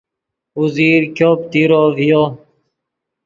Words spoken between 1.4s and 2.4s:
تیرو ڤیو